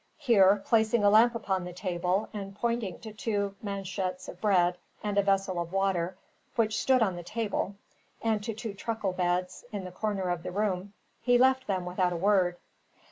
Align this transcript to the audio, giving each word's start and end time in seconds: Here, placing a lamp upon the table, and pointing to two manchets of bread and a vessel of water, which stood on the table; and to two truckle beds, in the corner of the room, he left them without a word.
Here, 0.17 0.63
placing 0.65 1.03
a 1.03 1.11
lamp 1.11 1.35
upon 1.35 1.63
the 1.63 1.73
table, 1.73 2.27
and 2.33 2.55
pointing 2.55 2.97
to 3.01 3.13
two 3.13 3.53
manchets 3.63 4.27
of 4.27 4.41
bread 4.41 4.79
and 5.03 5.15
a 5.15 5.21
vessel 5.21 5.61
of 5.61 5.71
water, 5.71 6.17
which 6.55 6.79
stood 6.81 7.03
on 7.03 7.15
the 7.15 7.21
table; 7.21 7.75
and 8.19 8.43
to 8.43 8.55
two 8.55 8.73
truckle 8.73 9.13
beds, 9.13 9.63
in 9.71 9.83
the 9.83 9.91
corner 9.91 10.29
of 10.31 10.41
the 10.41 10.51
room, 10.51 10.93
he 11.21 11.37
left 11.37 11.67
them 11.67 11.85
without 11.85 12.13
a 12.13 12.17
word. 12.17 12.57